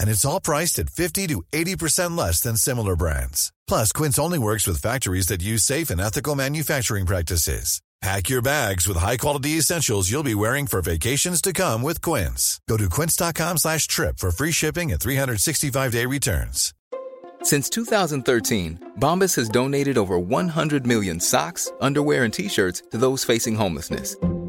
And 0.00 0.08
it's 0.08 0.24
all 0.24 0.40
priced 0.40 0.80
at 0.80 0.90
50 0.90 1.28
to 1.28 1.42
80% 1.52 2.16
less 2.18 2.40
than 2.40 2.56
similar 2.56 2.96
brands. 2.96 3.52
Plus, 3.68 3.92
Quince 3.92 4.18
only 4.18 4.38
works 4.38 4.66
with 4.66 4.82
factories 4.82 5.28
that 5.28 5.42
use 5.42 5.62
safe 5.62 5.90
and 5.90 6.00
ethical 6.00 6.34
manufacturing 6.34 7.06
practices. 7.06 7.80
Pack 8.02 8.30
your 8.30 8.40
bags 8.40 8.88
with 8.88 8.96
high-quality 8.96 9.58
essentials 9.58 10.10
you'll 10.10 10.22
be 10.22 10.34
wearing 10.34 10.66
for 10.66 10.80
vacations 10.80 11.42
to 11.42 11.52
come 11.52 11.82
with 11.82 12.00
Quince. 12.00 12.58
Go 12.66 12.78
to 12.78 12.88
quince.com 12.88 13.58
slash 13.58 13.86
trip 13.86 14.16
for 14.16 14.30
free 14.30 14.52
shipping 14.52 14.90
and 14.90 14.98
365-day 14.98 16.06
returns. 16.06 16.72
Since 17.42 17.68
2013, 17.70 18.92
Bombas 18.98 19.36
has 19.36 19.50
donated 19.50 19.98
over 19.98 20.18
100 20.18 20.86
million 20.86 21.20
socks, 21.20 21.70
underwear, 21.80 22.24
and 22.24 22.32
t-shirts 22.32 22.82
to 22.90 22.96
those 22.96 23.22
facing 23.22 23.54
homelessness. 23.54 24.16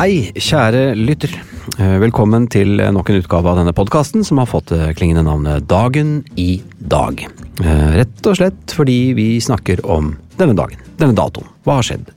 Hei, 0.00 0.30
kjære 0.32 0.94
lytter. 0.96 1.32
Eh, 1.76 1.98
Velkommen 2.00 2.46
til 2.48 2.78
nok 2.80 3.10
en 3.12 3.18
utgave 3.20 3.50
av 3.50 3.58
denne 3.58 3.74
podkasten 3.76 4.22
som 4.24 4.38
har 4.40 4.48
fått 4.48 4.72
klingende 4.96 5.26
navnet 5.26 5.66
Dagen 5.68 6.22
i 6.40 6.62
dag. 6.80 7.20
Eh, 7.60 7.90
Rett 7.98 8.24
og 8.30 8.38
slett 8.38 8.72
fordi 8.72 9.12
vi 9.12 9.26
snakker 9.44 9.82
om 9.84 10.14
denne 10.40 10.56
dagen, 10.56 10.80
denne 10.96 11.12
datoen. 11.18 11.50
Hva 11.68 11.76
har 11.82 11.84
skjedd? 11.84 12.08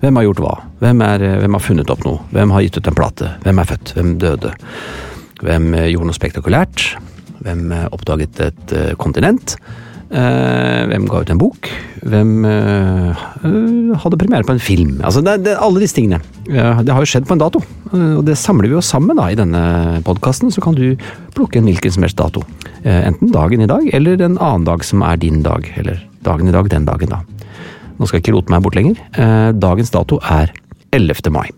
Hvem 0.00 0.16
har 0.16 0.24
gjort 0.30 0.40
hva? 0.46 0.54
Hvem, 0.80 1.04
er, 1.04 1.26
eh, 1.28 1.36
hvem 1.42 1.58
har 1.58 1.66
funnet 1.66 1.92
opp 1.92 2.06
noe? 2.08 2.24
Hvem 2.32 2.56
har 2.56 2.64
gitt 2.64 2.80
ut 2.80 2.88
en 2.88 2.98
plate? 3.02 3.32
Hvem 3.44 3.60
er 3.60 3.68
født? 3.74 3.92
Hvem 3.98 4.16
døde? 4.24 4.54
Hvem 5.44 5.74
eh, 5.74 5.90
gjorde 5.92 6.08
noe 6.08 6.16
spektakulært? 6.16 6.86
Hvem 7.44 7.66
eh, 7.68 7.88
oppdaget 7.92 8.40
et 8.48 8.72
eh, 8.72 8.94
kontinent? 8.96 9.58
Eh, 10.06 10.82
hvem 10.86 11.06
ga 11.10 11.20
ut 11.24 11.30
en 11.32 11.40
bok? 11.40 11.68
Hvem 12.06 12.44
eh, 12.46 13.22
eh, 13.42 13.94
hadde 13.98 14.18
premiere 14.20 14.46
på 14.46 14.54
en 14.54 14.62
film? 14.62 14.92
Altså, 15.02 15.22
det, 15.26 15.40
det, 15.48 15.56
alle 15.58 15.82
disse 15.82 15.98
tingene. 15.98 16.20
Det 16.46 16.92
har 16.94 17.02
jo 17.02 17.10
skjedd 17.10 17.26
på 17.26 17.34
en 17.34 17.42
dato, 17.42 17.62
og 17.90 18.20
det 18.26 18.36
samler 18.38 18.70
vi 18.70 18.76
jo 18.76 18.84
sammen 18.84 19.18
da 19.18 19.26
i 19.32 19.38
denne 19.38 19.62
podkasten. 20.06 20.52
Så 20.54 20.62
kan 20.62 20.76
du 20.78 20.94
plukke 21.34 21.58
en 21.58 21.66
hvilken 21.66 21.96
som 21.96 22.06
helst 22.06 22.20
dato. 22.20 22.44
Enten 22.86 23.32
dagen 23.34 23.64
i 23.64 23.70
dag, 23.70 23.88
eller 23.98 24.22
en 24.22 24.38
annen 24.38 24.68
dag 24.68 24.86
som 24.86 25.02
er 25.02 25.18
din 25.18 25.42
dag. 25.46 25.66
Eller 25.80 26.04
dagen 26.26 26.46
i 26.46 26.54
dag, 26.54 26.70
den 26.70 26.86
dagen, 26.86 27.16
da. 27.16 27.24
Nå 27.96 28.06
skal 28.06 28.20
jeg 28.20 28.28
ikke 28.28 28.36
rote 28.38 28.54
meg 28.54 28.62
bort 28.62 28.78
lenger. 28.78 29.02
Dagens 29.58 29.90
dato 29.94 30.20
er 30.22 30.54
11. 30.94 31.34
mai. 31.34 31.48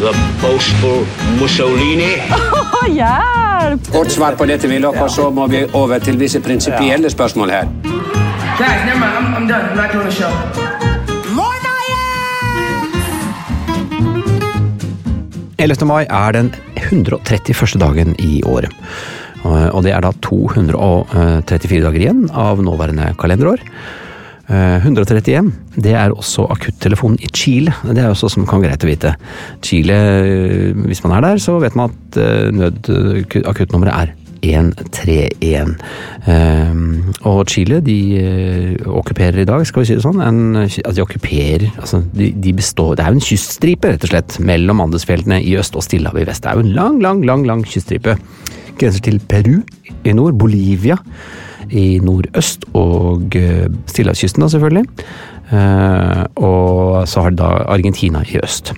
The 0.00 0.12
boastful 0.40 1.04
Mussolini. 1.40 2.16
Kort 3.92 4.10
svar 4.10 4.32
på 4.32 4.46
dette, 4.48 4.68
Willoch, 4.68 4.96
og 5.02 5.10
så 5.10 5.26
må 5.30 5.44
vi 5.46 5.66
over 5.76 5.98
til 6.00 6.16
visse 6.16 6.40
prinsipielle 6.40 7.10
spørsmål 7.10 7.50
her. 7.50 7.68
Guys, 8.56 8.80
never 8.88 8.96
mind. 8.96 9.12
I'm, 9.12 9.36
I'm 9.36 9.48
done. 9.48 9.68
I'm 9.68 9.76
not 9.76 9.92
doing 9.92 10.08
the 10.08 10.16
show. 10.16 10.30
11. 15.60 15.84
mai 15.84 16.06
er 16.08 16.32
den 16.32 16.54
131. 16.76 17.80
dagen 17.80 18.14
i 18.18 18.40
året. 18.48 18.72
Og 19.44 19.74
og 19.74 19.82
det 19.84 19.92
er 19.92 20.00
da 20.00 20.14
234 20.24 21.82
dager 21.84 22.00
igjen 22.00 22.22
av 22.32 22.62
nåværende 22.64 23.12
kalenderår. 23.20 23.60
Eh, 24.50 24.82
131, 24.82 25.52
det 25.78 25.92
er 25.94 26.10
også 26.10 26.48
akuttelefonen 26.50 27.20
i 27.22 27.28
Chile. 27.30 27.74
Det 27.86 28.02
er 28.02 28.10
også 28.10 28.32
som 28.34 28.48
kan 28.50 28.62
greit 28.64 28.82
å 28.82 28.88
vite. 28.88 29.12
Chile, 29.62 29.94
eh, 29.94 30.80
hvis 30.88 31.04
man 31.04 31.14
er 31.14 31.28
der, 31.28 31.38
så 31.38 31.60
vet 31.62 31.76
man 31.78 31.92
at 31.92 32.18
eh, 32.18 32.48
nødakuttnummeret 32.58 33.94
er 33.94 34.16
131. 34.42 35.76
Eh, 36.26 36.80
og 37.30 37.44
Chile, 37.52 37.78
de 37.86 37.98
eh, 38.18 38.88
okkuperer 38.90 39.44
i 39.44 39.46
dag, 39.46 39.62
skal 39.68 39.84
vi 39.84 39.90
si 39.92 39.98
det 40.00 40.02
sånn, 40.02 40.18
en, 40.24 40.40
altså 40.64 40.96
de 40.96 41.04
okkuperer, 41.04 41.68
altså 41.76 42.02
de, 42.10 42.32
de 42.34 42.54
består, 42.56 42.96
det 42.98 43.04
er 43.04 43.14
jo 43.14 43.20
en 43.20 43.28
kyststripe 43.28 43.92
rett 43.92 44.08
og 44.08 44.14
slett, 44.14 44.40
mellom 44.42 44.82
Andesfjeltene 44.82 45.38
i 45.46 45.54
øst 45.60 45.78
og 45.78 45.86
Stillehavet 45.86 46.24
i 46.24 46.30
vest. 46.32 46.42
Det 46.42 46.50
er 46.50 46.58
jo 46.58 46.66
en 46.66 46.74
lang, 46.74 46.98
lang, 47.04 47.22
lang, 47.28 47.46
lang 47.46 47.62
kyststripe. 47.68 48.16
Grenser 48.80 49.06
til 49.06 49.22
Peru 49.30 49.60
i 50.02 50.16
nord, 50.16 50.34
Bolivia 50.40 50.98
i 51.70 51.98
nordøst 52.04 52.66
og 52.78 53.36
eh, 53.38 53.66
Stillehavskysten 53.90 54.44
da 54.44 54.50
selvfølgelig. 54.52 54.84
Eh, 55.50 56.22
og 56.42 57.08
så 57.10 57.24
har 57.24 57.34
de 57.34 57.42
da 57.42 57.50
Argentina 57.70 58.22
i 58.26 58.38
øst. 58.42 58.72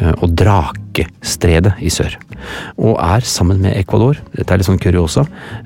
Eh, 0.00 0.14
og 0.20 0.28
Drakestredet 0.38 1.74
i 1.80 1.92
sør. 1.92 2.18
Og 2.78 2.94
er 3.00 3.20
sammen 3.26 3.62
med 3.64 3.76
Ecuador, 3.78 4.14
dette 4.36 4.52
er 4.52 4.60
litt 4.60 4.68
sånn 4.68 4.82
kuriosa, 4.82 5.22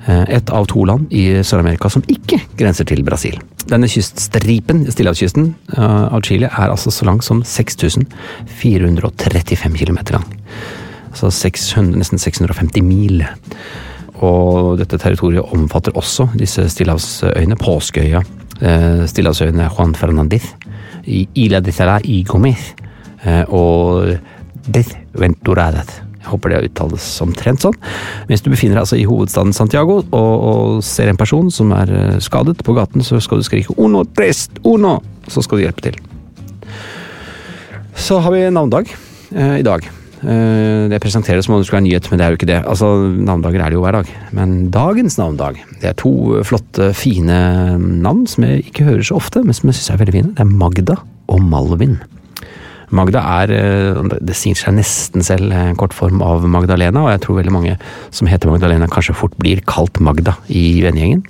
et 0.07 0.49
av 0.49 0.65
to 0.71 0.81
land 0.87 1.11
i 1.13 1.43
Sør-Amerika 1.45 1.89
som 1.91 2.05
ikke 2.09 2.39
grenser 2.57 2.85
til 2.89 3.03
Brasil. 3.05 3.37
Denne 3.69 3.85
kyststripen, 3.91 4.85
Stillehavskysten 4.89 5.51
eh, 5.77 6.13
av 6.15 6.21
Chile, 6.25 6.47
er 6.49 6.69
altså 6.71 6.89
så 6.93 7.05
lang 7.07 7.19
som 7.23 7.43
6435 7.45 9.77
km 9.77 9.99
lang. 10.15 10.25
Altså 11.11 11.27
600, 11.35 11.97
nesten 11.99 12.19
650 12.21 12.83
mil. 12.87 13.23
Og 14.21 14.77
dette 14.77 14.99
territoriet 15.01 15.53
omfatter 15.55 15.95
også 15.97 16.27
disse 16.37 16.67
stillehavsøyene, 16.69 17.57
påskeøya, 17.57 18.21
eh, 18.61 19.03
stillehavsøyene 19.09 19.69
Juan 19.71 19.95
Fernandez, 19.97 20.45
Ila 21.07 21.59
de 21.59 21.73
Sala 21.73 21.99
y 22.05 22.21
Gomez 22.27 22.73
eh, 23.25 23.43
og 23.49 24.17
Desventuradas. 24.69 26.01
Jeg 26.21 26.29
håper 26.29 26.53
det 26.53 26.59
uttales 26.67 27.05
omtrent 27.23 27.63
sånn. 27.63 27.77
Hvis 28.29 28.43
du 28.45 28.51
befinner 28.53 28.77
deg 28.77 28.83
altså 28.83 28.99
i 29.01 29.07
hovedstaden 29.09 29.55
Santiago 29.57 30.03
og, 30.03 30.13
og 30.13 30.83
ser 30.85 31.09
en 31.09 31.17
person 31.17 31.49
som 31.49 31.73
er 31.73 31.89
eh, 31.89 32.19
skadet 32.21 32.61
på 32.61 32.75
gaten, 32.77 33.01
så 33.01 33.17
skal 33.19 33.41
du 33.41 33.47
skrike 33.47 33.73
'uno, 33.73 34.05
tres, 34.05 34.45
uno', 34.61 34.99
så 35.27 35.41
skal 35.41 35.57
du 35.57 35.65
hjelpe 35.65 35.87
til. 35.89 35.97
Så 37.97 38.21
har 38.21 38.31
vi 38.31 38.45
navnedag 38.49 38.93
eh, 39.33 39.57
i 39.59 39.65
dag. 39.65 39.89
Eh, 40.21 40.85
det 40.91 41.01
presenteres 41.01 41.47
som 41.47 41.55
om 41.55 41.61
det 41.61 41.67
skulle 41.67 41.79
være 41.79 41.87
nyhet, 41.87 42.09
men 42.11 42.19
det 42.19 42.25
er 42.25 42.33
jo 42.33 42.39
ikke 42.39 42.49
det. 42.51 42.59
Altså, 42.69 42.89
Navnedager 43.17 43.63
er 43.63 43.73
det 43.73 43.77
jo 43.79 43.83
hver 43.85 43.97
dag. 43.97 44.13
Men 44.37 44.55
dagens 44.73 45.17
navnedag, 45.17 45.61
det 45.81 45.89
er 45.89 45.97
to 45.97 46.13
flotte, 46.45 46.91
fine 46.97 47.37
navn 47.79 48.27
som 48.29 48.45
jeg 48.45 48.67
ikke 48.69 48.85
hører 48.89 49.05
så 49.07 49.17
ofte, 49.17 49.43
men 49.45 49.57
som 49.57 49.71
jeg 49.71 49.79
syns 49.79 49.93
er 49.95 50.01
veldig 50.03 50.17
fine. 50.17 50.33
Det 50.37 50.45
er 50.45 50.57
Magda 50.61 50.97
og 51.31 51.41
Malvin. 51.41 51.97
Magda 52.91 53.23
er, 53.41 53.53
eh, 53.55 54.17
det 54.19 54.35
sier 54.35 54.57
seg 54.59 54.75
nesten 54.75 55.23
selv, 55.23 55.51
en 55.55 55.79
kort 55.79 55.95
form 55.95 56.21
av 56.21 56.45
Magdalena, 56.45 57.05
og 57.05 57.13
jeg 57.13 57.21
tror 57.23 57.39
veldig 57.39 57.55
mange 57.55 57.77
som 58.11 58.27
heter 58.27 58.51
Magdalena 58.51 58.89
kanskje 58.91 59.15
fort 59.15 59.37
blir 59.39 59.63
kalt 59.65 59.99
Magda 60.03 60.35
i 60.49 60.83
vennegjengen. 60.83 61.23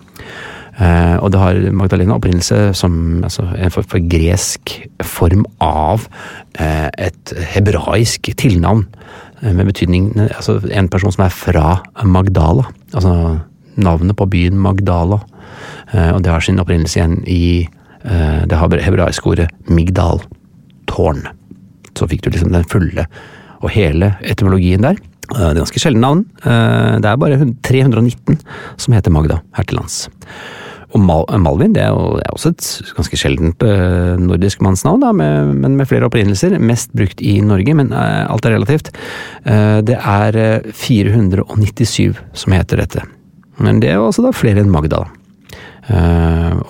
Eh, 0.81 1.15
og 1.21 1.29
det 1.33 1.41
har 1.41 1.59
Magdalena 1.77 2.15
opprinnelse 2.17 2.71
som 2.77 3.21
altså, 3.25 3.45
en 3.53 3.73
for, 3.73 3.85
for 3.87 4.01
gresk 4.09 4.73
form 5.05 5.43
av 5.61 6.07
eh, 6.57 6.87
et 6.97 7.33
hebraisk 7.53 8.31
tilnavn. 8.41 8.87
eh, 9.41 9.53
med 9.53 9.67
betydning 9.69 10.13
altså 10.23 10.59
en 10.71 10.89
person 10.89 11.13
som 11.13 11.25
er 11.25 11.35
fra 11.35 11.81
Magdala. 12.03 12.65
Altså 12.93 13.39
navnet 13.77 14.17
på 14.17 14.29
byen 14.29 14.57
Magdala. 14.59 15.21
Og 15.91 16.23
det 16.23 16.31
har 16.31 16.39
sin 16.39 16.59
opprinnelse 16.59 16.99
igjen 16.99 17.17
i 17.27 17.67
det 18.47 18.57
hebraiske 18.57 19.27
ordet 19.27 19.47
migdal. 19.67 20.21
Tårn. 20.87 21.25
Så 21.97 22.07
fikk 22.07 22.23
du 22.23 22.29
liksom 22.31 22.51
den 22.53 22.67
fulle 22.67 23.05
og 23.59 23.69
hele 23.75 24.13
etymologien 24.23 24.83
der. 24.83 24.99
Det 25.27 25.49
er 25.49 25.59
ganske 25.59 25.79
sjelden 25.83 26.03
navn. 26.03 26.23
Det 26.43 27.07
er 27.07 27.19
bare 27.19 27.39
319 27.67 28.39
som 28.77 28.95
heter 28.95 29.11
Magda 29.11 29.41
her 29.57 29.67
til 29.67 29.79
lands. 29.79 30.05
Og 30.91 30.99
Mal 30.99 31.23
Malvin 31.39 31.75
det 31.75 31.83
er, 31.85 31.93
jo, 31.95 32.17
det 32.19 32.25
er 32.25 32.35
også 32.35 32.51
et 32.51 32.95
ganske 32.97 33.19
sjeldent 33.19 33.63
uh, 33.63 34.19
nordisk 34.19 34.63
mannsnavn, 34.65 35.03
da, 35.03 35.11
med, 35.15 35.53
men 35.63 35.77
med 35.79 35.87
flere 35.89 36.09
opprinnelser. 36.09 36.57
Mest 36.59 36.91
brukt 36.97 37.23
i 37.23 37.37
Norge, 37.45 37.75
men 37.77 37.93
uh, 37.95 38.27
alt 38.27 38.47
er 38.47 38.57
relativt. 38.57 38.91
Uh, 39.47 39.79
det 39.87 39.97
er 39.97 40.67
497 40.75 42.19
som 42.43 42.57
heter 42.57 42.83
dette. 42.83 43.05
Men 43.61 43.79
det 43.83 43.93
er 43.93 44.01
også 44.01 44.25
da 44.25 44.33
flere 44.35 44.63
enn 44.63 44.71
Magda. 44.73 45.05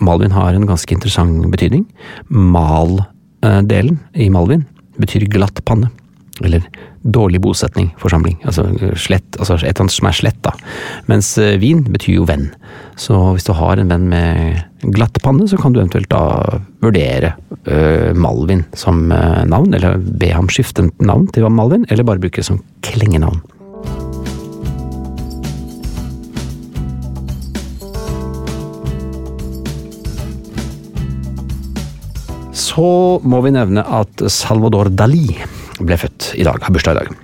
Malvin 0.02 0.32
har 0.34 0.56
en 0.56 0.66
ganske 0.66 0.96
interessant 0.96 1.44
betydning. 1.52 1.84
Mal-delen 2.32 4.00
i 4.18 4.30
Malvin 4.34 4.64
betyr 4.98 5.28
glatt 5.30 5.60
panne. 5.68 5.92
Eller 6.42 6.66
dårlig 7.02 7.42
bosetning, 7.42 7.92
forsamling. 8.02 8.40
Altså 8.46 8.66
slett, 8.98 9.38
altså 9.38 9.60
et 9.60 9.72
eller 9.72 9.86
annet 9.86 9.96
som 9.96 10.10
er 10.10 10.18
slett, 10.18 10.42
da. 10.46 10.54
Mens 11.10 11.32
vin 11.62 11.84
betyr 11.88 12.20
jo 12.20 12.28
venn. 12.30 12.50
Så 13.00 13.18
hvis 13.36 13.48
du 13.48 13.54
har 13.58 13.82
en 13.82 13.94
venn 13.94 14.10
med 14.12 14.92
glatt 14.98 15.22
panne, 15.22 15.48
så 15.50 15.60
kan 15.62 15.74
du 15.74 15.82
eventuelt 15.82 16.10
da 16.12 16.60
vurdere 16.82 17.36
uh, 17.70 18.12
Malvin 18.18 18.66
som 18.78 19.08
navn, 19.08 19.74
eller 19.78 20.02
be 20.02 20.34
ham 20.34 20.50
skifte 20.50 20.90
navn 21.02 21.30
til 21.34 21.50
Malvin, 21.50 21.86
eller 21.90 22.08
bare 22.08 22.22
bruke 22.22 22.42
det 22.42 22.50
som 22.50 22.62
klengenavn. 22.86 23.42
Så 32.72 33.20
må 33.28 33.42
vi 33.44 33.52
nevne 33.52 33.82
at 33.84 34.22
Salvador 34.32 34.88
Dali 34.96 35.28
ble 35.82 35.98
født 36.00 36.11
i 36.36 36.48
dag, 36.48 36.62
har 36.62 36.74
bursdag 36.74 36.98
i 36.98 37.02
dag. 37.02 37.20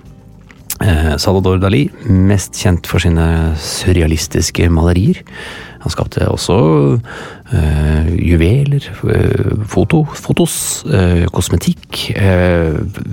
Salador 0.78 1.18
Salvador 1.18 1.58
Dali, 1.58 1.88
mest 2.06 2.54
kjent 2.54 2.86
for 2.86 3.02
sine 3.02 3.24
surrealistiske 3.58 4.68
malerier. 4.70 5.24
Han 5.82 5.94
skapte 5.94 6.26
også 6.26 6.54
øh, 7.54 8.08
juveler, 8.18 8.86
øh, 9.04 9.64
foto, 9.66 10.04
fotos, 10.14 10.84
øh, 10.86 11.26
kosmetikk. 11.26 12.12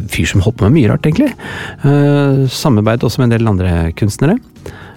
fyr 0.10 0.26
som 0.26 0.42
holdt 0.42 0.58
på 0.58 0.70
med 0.70 0.76
mye 0.76 0.92
rart, 0.92 1.06
egentlig. 1.06 1.32
Samarbeid 2.50 3.04
også 3.04 3.22
med 3.22 3.30
en 3.30 3.36
del 3.38 3.48
andre 3.48 3.92
kunstnere. 3.92 4.38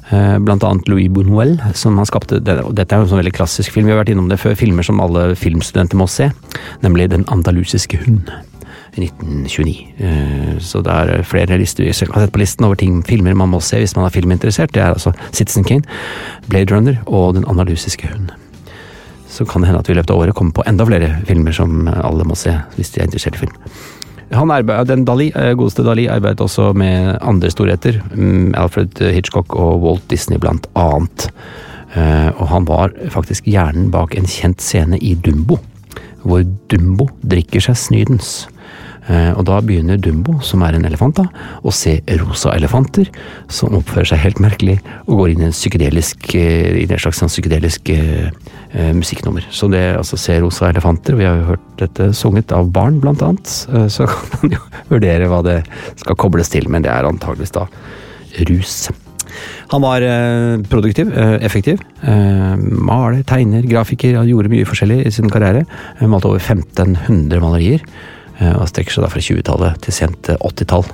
Blant 0.08 0.64
annet 0.64 0.88
Louis 0.88 1.08
Bonuel, 1.12 1.58
som 1.76 1.98
han 2.00 2.06
skapte 2.08 2.40
Dette 2.40 2.86
er 2.88 2.96
jo 2.96 3.04
en 3.04 3.10
sånn 3.10 3.20
veldig 3.20 3.34
klassisk 3.36 3.74
film, 3.74 3.86
vi 3.86 3.92
har 3.92 4.00
vært 4.00 4.14
innom 4.14 4.30
det 4.30 4.40
før. 4.40 4.56
Filmer 4.56 4.86
som 4.86 5.02
alle 5.04 5.34
filmstudenter 5.36 6.00
må 6.00 6.08
se. 6.08 6.30
Nemlig 6.80 7.10
Den 7.12 7.28
andalusiske 7.28 8.00
hund. 8.06 8.32
1929. 9.02 10.58
Så 10.64 10.82
det 10.84 10.92
er 10.94 11.22
flere 11.26 11.58
lister 11.60 11.88
sett 11.92 12.10
på 12.12 12.40
listen 12.42 12.66
over 12.66 12.78
ting, 12.80 13.02
filmer 13.06 13.36
man 13.38 13.52
må 13.52 13.60
se 13.64 13.80
hvis 13.82 13.96
man 13.96 14.06
er 14.08 14.14
filminteressert. 14.14 14.74
Det 14.74 14.82
er 14.82 14.94
altså 14.96 15.14
Citizen 15.30 15.64
Kane, 15.64 15.86
Blade 16.48 16.74
Runner 16.74 16.98
og 17.06 17.34
Den 17.38 17.46
analysiske 17.48 18.10
hund. 18.10 18.32
Så 19.28 19.44
kan 19.44 19.62
det 19.62 19.68
hende 19.68 19.80
at 19.82 19.88
vi 19.88 19.92
i 19.92 19.98
løpet 19.98 20.10
av 20.10 20.22
året 20.22 20.34
kommer 20.34 20.56
på 20.56 20.64
enda 20.66 20.86
flere 20.88 21.12
filmer 21.28 21.52
som 21.54 21.86
alle 21.88 22.24
må 22.26 22.34
se 22.38 22.54
hvis 22.76 22.90
de 22.94 23.00
er 23.02 23.08
interessert 23.08 23.36
i 23.36 23.44
film. 23.44 23.56
Han 24.32 24.50
arbeid, 24.52 24.90
den 24.90 25.06
Dali, 25.08 25.30
godeste 25.32 25.84
Dali 25.86 26.04
arbeidet 26.12 26.42
også 26.44 26.74
med 26.76 27.16
andre 27.24 27.48
storheter. 27.52 28.00
Alfred 28.60 29.00
Hitchcock 29.14 29.54
og 29.56 29.80
Walt 29.84 30.04
Disney 30.10 30.36
blant 30.40 30.68
annet. 30.76 31.30
Og 32.36 32.44
han 32.50 32.66
var 32.68 32.92
faktisk 33.08 33.48
hjernen 33.48 33.88
bak 33.94 34.12
en 34.18 34.28
kjent 34.28 34.60
scene 34.60 35.00
i 35.00 35.14
Dumbo, 35.16 35.56
hvor 36.28 36.44
Dumbo 36.68 37.08
drikker 37.24 37.64
seg 37.70 37.78
snydens. 37.80 38.48
Og 39.08 39.40
da 39.48 39.58
begynner 39.64 39.96
Dumbo, 39.96 40.34
som 40.44 40.60
er 40.66 40.76
en 40.76 40.84
elefant, 40.84 41.16
da, 41.16 41.24
å 41.64 41.72
se 41.72 41.94
rosa 42.20 42.52
elefanter 42.52 43.08
som 43.48 43.76
oppfører 43.78 44.10
seg 44.10 44.20
helt 44.20 44.42
merkelig, 44.44 44.74
og 45.06 45.22
går 45.22 45.32
inn 45.32 45.46
i 45.46 45.48
en 45.48 45.54
psykedelisk, 45.56 46.28
i 46.36 46.84
en 46.84 47.00
slags 47.00 47.22
sånn 47.22 47.32
psykedelisk 47.32 47.88
eh, 47.94 48.28
musikknummer. 48.92 49.48
Så 49.48 49.70
det 49.72 49.82
altså 49.96 50.20
se 50.20 50.36
rosa 50.44 50.68
elefanter, 50.68 51.16
vi 51.16 51.28
har 51.28 51.40
jo 51.40 51.48
hørt 51.54 51.66
dette 51.80 52.10
sunget 52.16 52.52
av 52.52 52.68
barn 52.74 53.00
blant 53.00 53.24
annet, 53.24 53.48
så 53.88 54.08
kan 54.12 54.36
man 54.36 54.58
jo 54.58 54.62
vurdere 54.92 55.32
hva 55.32 55.40
det 55.46 55.58
skal 56.04 56.20
kobles 56.20 56.52
til, 56.52 56.68
men 56.68 56.84
det 56.84 56.92
er 56.92 57.08
antageligvis 57.08 57.56
da 57.56 57.68
rus. 58.50 58.88
Han 59.72 59.84
var 59.84 60.04
eh, 60.04 60.60
produktiv, 60.70 61.10
eh, 61.12 61.36
effektiv. 61.44 61.82
Eh, 62.02 62.54
maler, 62.58 63.22
tegner, 63.28 63.66
grafiker, 63.68 64.16
han 64.16 64.28
gjorde 64.28 64.52
mye 64.52 64.68
forskjellig 64.68 65.02
i 65.06 65.12
sin 65.14 65.30
karriere. 65.32 65.66
Malte 66.00 66.30
over 66.30 66.40
1500 66.40 67.42
malerier 67.44 67.84
og 68.38 68.68
strekker 68.70 68.94
seg 68.94 69.04
da 69.04 69.10
fra 69.12 69.22
20-tallet 69.24 69.84
til 69.84 69.94
sent 69.96 70.30
80-tall. 70.36 70.86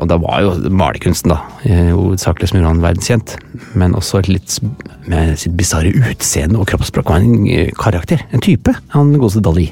Og 0.00 0.06
da 0.10 0.16
var 0.18 0.40
jo 0.42 0.70
malerkunsten 0.74 1.30
da 1.30 1.38
hovedsakelig 1.94 2.50
som 2.50 2.58
gjorde 2.58 2.72
han 2.72 2.82
verdenskjent, 2.82 3.34
men 3.78 3.94
også 3.94 4.24
litt 4.26 4.56
med 5.08 5.36
sitt 5.38 5.54
bisarre 5.58 5.92
utseende 6.10 6.58
og 6.58 6.66
kroppsspråk. 6.72 7.12
Var 7.12 7.22
en 7.22 7.46
karakter, 7.78 8.24
en 8.34 8.42
type, 8.42 8.74
han 8.96 9.12
godeste 9.14 9.44
Dali. 9.46 9.68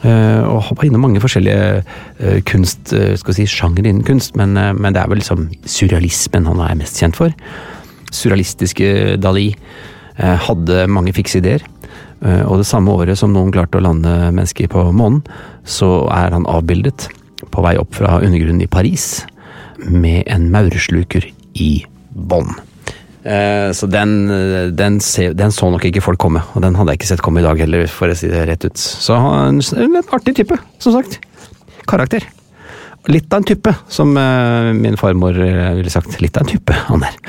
Og 0.00 0.70
var 0.70 0.86
innom 0.86 1.02
mange 1.04 1.20
forskjellige 1.20 2.38
kunst, 2.48 2.94
skal 2.94 3.34
vi 3.34 3.38
si, 3.42 3.48
sjanger 3.50 3.82
innen 3.82 4.06
kunst, 4.06 4.38
men, 4.38 4.54
men, 4.54 4.94
det 4.94 5.02
er 5.02 5.10
vel 5.10 5.20
liksom 5.20 5.48
surrealismen 5.66 6.48
han 6.48 6.62
er 6.64 6.78
mest 6.78 7.02
kjent 7.02 7.18
for. 7.18 7.34
Surrealistiske 8.14 9.18
Dali 9.20 9.50
hadde 10.16 10.86
mange 10.92 11.12
fikse 11.18 11.42
ideer. 11.42 11.66
Og 12.20 12.58
det 12.60 12.68
samme 12.68 12.92
året 12.92 13.16
som 13.16 13.32
noen 13.32 13.52
klarte 13.54 13.78
å 13.78 13.84
lande 13.84 14.10
mennesker 14.28 14.68
på 14.68 14.82
månen, 14.92 15.22
så 15.64 16.04
er 16.12 16.34
han 16.36 16.48
avbildet 16.50 17.08
på 17.48 17.62
vei 17.64 17.76
opp 17.80 17.94
fra 17.96 18.18
undergrunnen 18.20 18.60
i 18.64 18.68
Paris 18.68 19.22
med 19.80 20.28
en 20.28 20.50
maursluker 20.52 21.24
i 21.56 21.70
bånn. 22.12 22.52
Så 23.20 23.88
den, 23.92 24.12
den, 24.76 24.98
den, 25.00 25.52
så 25.52 25.70
nok 25.72 25.84
ikke 25.88 26.02
folk 26.04 26.20
komme, 26.20 26.42
og 26.52 26.64
den 26.64 26.76
hadde 26.76 26.92
jeg 26.92 27.00
ikke 27.00 27.10
sett 27.14 27.24
komme 27.24 27.40
i 27.40 27.46
dag 27.46 27.60
heller, 27.60 27.88
for 27.88 28.12
å 28.12 28.16
si 28.16 28.28
det 28.28 28.44
rett 28.48 28.64
ut. 28.68 28.80
Så 28.80 29.16
han 29.16 29.60
er 29.60 29.82
en 29.86 30.00
artig 30.16 30.36
type, 30.40 30.56
som 30.80 30.96
sagt. 30.96 31.18
Karakter. 31.88 32.28
Litt 33.08 33.32
av 33.32 33.40
en 33.40 33.48
type, 33.48 33.72
som 33.88 34.12
min 34.12 35.00
farmor 35.00 35.36
ville 35.40 35.92
sagt. 35.92 36.20
Litt 36.20 36.36
av 36.36 36.44
en 36.44 36.52
type, 36.52 36.80
han 36.88 37.08
er. 37.08 37.20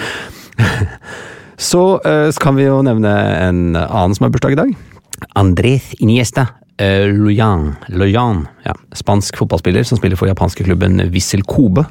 Så 1.61 1.83
kan 2.41 2.57
vi 2.57 2.65
jo 2.65 2.79
nevne 2.85 3.11
en 3.37 3.61
annen 3.77 4.17
som 4.17 4.25
har 4.25 4.33
bursdag 4.33 4.55
i 4.55 4.63
dag. 4.63 4.73
Andrés 5.37 5.91
Iniesta 6.01 6.47
Loyan, 6.81 7.75
Loyan 7.93 8.47
ja, 8.65 8.73
spansk 8.97 9.37
fotballspiller 9.37 9.83
som 9.85 9.99
spiller 9.99 10.17
for 10.17 10.25
japanske 10.31 10.65
klubben 10.65 10.97
Wissel 11.13 11.43
Kobe. 11.45 11.83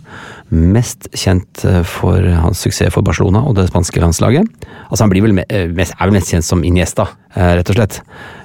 Mest 0.50 1.06
kjent 1.14 1.62
for 1.86 2.26
hans 2.42 2.64
suksess 2.64 2.90
for 2.96 3.06
Barcelona 3.06 3.44
og 3.46 3.54
det 3.60 3.68
spanske 3.70 4.02
landslaget. 4.02 4.50
Altså 4.88 5.04
Han 5.04 5.14
vel 5.14 5.36
mest, 5.38 5.46
er 5.52 5.70
vel 6.08 6.16
mest 6.16 6.34
kjent 6.34 6.48
som 6.48 6.64
Iniesta, 6.66 7.06
rett 7.36 7.70
og 7.70 7.78
slett. 7.78 8.00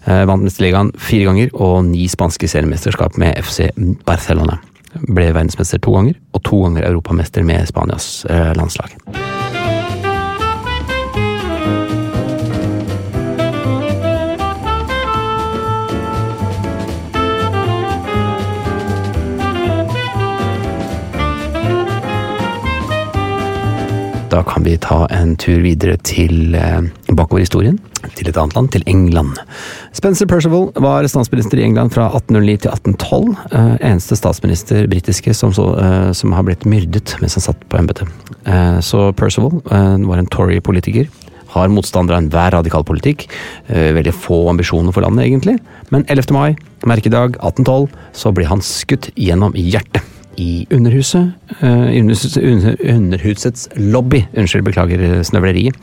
Vant 0.06 0.46
Mesterligaen 0.46 0.94
fire 1.02 1.32
ganger 1.32 1.54
og 1.58 1.80
ni 1.90 2.06
spanske 2.12 2.48
seriemesterskap 2.52 3.18
med 3.18 3.42
FC 3.42 3.72
Barcelona. 4.06 4.60
Ble 5.10 5.32
verdensmester 5.34 5.82
to 5.82 5.98
ganger, 5.98 6.20
og 6.32 6.46
to 6.46 6.62
ganger 6.68 6.86
europamester 6.92 7.44
med 7.44 7.66
Spanias 7.74 8.22
landslag. 8.30 8.94
Da 24.36 24.42
kan 24.44 24.66
vi 24.66 24.74
ta 24.82 25.06
en 25.16 25.38
tur 25.40 25.62
videre 25.64 25.96
til 26.04 26.58
eh, 26.60 26.88
bakover 27.16 27.46
historien, 27.46 27.78
til 28.18 28.28
et 28.28 28.36
annet 28.36 28.58
land, 28.58 28.68
til 28.74 28.84
England. 28.92 29.38
Spencer 29.96 30.28
Percival 30.28 30.66
var 30.84 31.08
statsminister 31.08 31.62
i 31.62 31.64
England 31.64 31.94
fra 31.96 32.10
1809 32.10 32.58
til 32.66 32.74
1812. 32.74 33.30
Eh, 33.56 33.70
eneste 33.94 34.18
statsminister 34.20 34.90
britiske 34.92 35.32
som, 35.40 35.54
så, 35.56 35.70
eh, 35.80 36.10
som, 36.12 36.36
har 36.36 36.44
blitt 36.44 36.66
myrdet 36.68 37.16
mens 37.22 37.38
han 37.40 37.46
satt 37.46 37.64
på 37.72 37.80
embetet. 37.80 38.12
Så 38.86 39.08
Percival 39.16 39.62
var 39.64 40.20
en 40.20 40.28
Tory-politiker. 40.30 41.08
Har 41.56 41.72
motstander 41.72 42.18
av 42.18 42.26
enhver 42.26 42.52
radikal 42.58 42.84
politikk. 42.86 43.24
Veldig 43.70 44.14
få 44.14 44.42
ambisjoner 44.52 44.94
for 44.94 45.06
landet, 45.06 45.30
egentlig. 45.30 45.56
Men 45.96 46.04
11. 46.12 46.28
mai, 46.36 46.58
merkedag 46.86 47.40
1812, 47.40 47.88
så 48.14 48.34
blir 48.36 48.52
han 48.52 48.62
skutt 48.62 49.10
gjennom 49.16 49.56
hjertet 49.56 50.04
i 50.42 50.66
Underhuset. 50.74 51.34
Uh, 51.62 51.92
underhusets, 51.96 52.38
under, 52.38 52.78
underhusets 52.82 53.68
lobby, 53.76 54.24
unnskyld, 54.38 54.66
beklager 54.68 55.04
snøvleriet, 55.28 55.78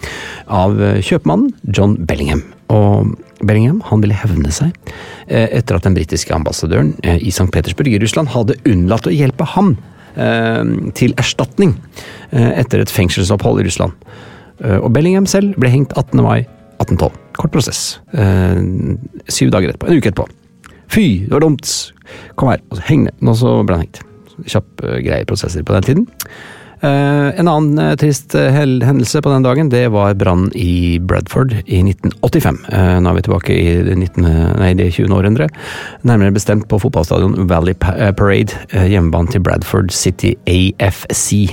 av 0.52 0.76
kjøpmannen 1.04 1.52
John 1.74 1.96
Bellingham. 2.08 2.44
Og 2.72 3.14
Bellingham 3.42 3.82
han 3.88 4.02
ville 4.04 4.16
hevne 4.16 4.52
seg 4.54 4.92
etter 5.26 5.76
at 5.76 5.86
den 5.86 5.96
britiske 5.96 6.32
ambassadøren 6.34 6.92
i 7.02 7.30
St. 7.32 7.50
Petersburg 7.52 7.90
i 7.90 7.98
Russland 8.00 8.30
hadde 8.32 8.56
unnlatt 8.68 9.08
å 9.08 9.12
hjelpe 9.12 9.44
ham 9.54 9.74
til 10.96 11.12
erstatning 11.20 11.74
etter 12.30 12.80
et 12.80 12.92
fengselsopphold 12.92 13.60
i 13.60 13.66
Russland. 13.66 13.96
og 14.62 14.88
Bellingham 14.94 15.26
selv 15.26 15.58
ble 15.60 15.72
hengt 15.72 15.92
18. 15.98 16.22
mai 16.22 16.46
1812. 16.78 17.18
Kort 17.40 17.52
prosess. 17.52 17.82
syv 19.28 19.52
dager 19.52 19.72
etterpå. 19.72 19.90
En 19.90 19.98
uke 19.98 20.12
etterpå. 20.12 20.28
Fy, 20.92 21.24
det 21.26 21.34
var 21.34 21.44
dumt! 21.44 21.68
Kom 22.36 22.52
her, 22.52 22.64
og 22.70 22.80
heng 22.86 23.06
ned. 23.08 23.20
Nå 23.24 23.36
så 23.36 23.58
ble 23.66 23.78
han 23.80 23.86
hengt 23.88 24.02
kjapp, 24.46 24.82
greie 25.04 25.26
prosesser 25.28 25.64
på 25.66 25.74
den 25.76 25.86
tiden. 25.88 26.08
Eh, 26.82 27.38
en 27.38 27.46
annen 27.46 27.78
eh, 27.78 27.92
trist 27.94 28.34
eh, 28.34 28.50
hendelse 28.50 29.20
på 29.22 29.30
den 29.30 29.44
dagen, 29.46 29.68
det 29.70 29.84
var 29.94 30.16
brann 30.18 30.48
i 30.58 30.98
Bradford 30.98 31.52
i 31.62 31.78
1985. 31.78 32.58
Eh, 32.74 32.96
nå 32.98 33.12
er 33.12 33.18
vi 33.20 33.22
tilbake 33.28 33.54
i 33.54 33.66
det, 33.86 33.94
19, 34.00 34.26
nei, 34.58 34.72
det 34.74 34.88
20. 34.96 35.14
århundre. 35.14 35.46
Nærmere 36.02 36.34
bestemt 36.34 36.66
på 36.70 36.80
fotballstadion 36.82 37.46
Valley 37.46 37.76
eh, 37.92 38.10
Parade, 38.18 38.58
eh, 38.72 38.88
hjemmebane 38.90 39.30
til 39.30 39.44
Bradford 39.46 39.94
City 39.94 40.34
AFC. 40.50 41.52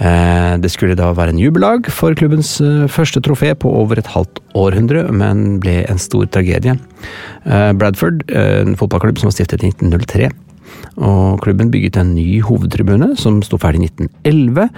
Eh, 0.00 0.56
Det 0.58 0.70
skulle 0.72 0.98
da 0.98 1.12
være 1.14 1.30
en 1.36 1.38
jubeldag 1.38 1.86
for 1.94 2.18
klubbens 2.18 2.56
eh, 2.64 2.88
første 2.90 3.22
trofé 3.22 3.54
på 3.54 3.70
over 3.70 4.02
et 4.02 4.10
halvt 4.16 4.42
århundre, 4.58 5.06
men 5.14 5.60
ble 5.62 5.84
en 5.86 6.00
stor 6.02 6.26
tragedie. 6.26 6.74
Eh, 7.46 7.70
Bradford, 7.78 8.26
eh, 8.34 8.64
en 8.64 8.74
fotballklubb 8.80 9.22
som 9.22 9.30
var 9.30 9.38
stiftet 9.38 9.62
i 9.62 9.70
1903, 9.70 10.32
og 10.96 11.40
klubben 11.44 11.70
bygget 11.72 11.98
en 12.00 12.14
ny 12.16 12.40
hovedtribune 12.44 13.12
som 13.20 13.40
sto 13.46 13.58
ferdig 13.60 13.82
i 13.82 13.90
1911, 13.90 14.68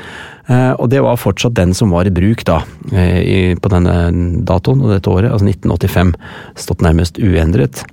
eh, 0.49 0.73
og 0.77 0.91
det 0.93 1.03
var 1.05 1.21
fortsatt 1.21 1.57
den 1.59 1.75
som 1.77 1.95
var 1.95 2.09
i 2.09 2.15
bruk 2.15 2.45
da, 2.49 2.61
eh, 2.93 3.53
på 3.59 3.73
denne 3.73 3.97
datoen 4.49 4.85
og 4.85 4.95
dette 4.95 5.13
året, 5.13 5.33
altså 5.33 5.49
1985, 5.51 6.15
stått 6.67 6.87
nærmest 6.87 7.21
uendret. 7.23 7.85